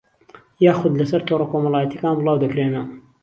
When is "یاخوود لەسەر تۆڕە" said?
0.65-1.45